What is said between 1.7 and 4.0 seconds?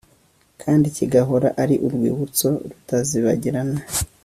urwibutso rutazibagirana